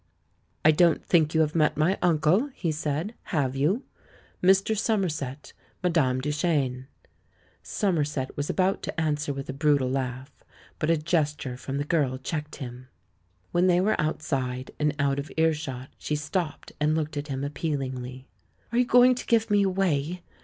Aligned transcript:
"I 0.65 0.71
don't 0.71 1.05
think 1.05 1.35
you 1.35 1.41
have 1.41 1.53
met 1.53 1.77
my 1.77 1.95
uncle," 2.01 2.47
he 2.55 2.71
said; 2.71 3.13
"have 3.25 3.55
you? 3.55 3.83
]Mr. 4.41 4.75
Somerset— 4.75 5.53
inadame 5.83 6.23
Du 6.23 6.31
chene." 6.31 6.87
Somerset 7.61 8.35
was 8.35 8.49
about 8.49 8.81
to 8.81 8.99
answer 8.99 9.31
with 9.31 9.47
a 9.47 9.53
brutal 9.53 9.87
laugh, 9.87 10.43
but 10.79 10.89
a 10.89 10.97
gesture 10.97 11.55
from 11.55 11.77
the 11.77 11.83
girl 11.83 12.17
checked 12.17 12.55
him. 12.55 12.87
When 13.51 13.67
they 13.67 13.79
were 13.79 14.01
outside, 14.01 14.71
and 14.79 14.95
out 14.97 15.19
of 15.19 15.31
earshot, 15.37 15.89
she 15.99 16.15
stopped 16.15 16.71
and 16.81 16.95
looked 16.95 17.15
at 17.15 17.27
him 17.27 17.43
appealingly. 17.43 18.27
"Are 18.71 18.79
you 18.79 18.85
going 18.85 19.13
to 19.13 19.25
give 19.27 19.51
me 19.51 19.61
away?" 19.61 20.23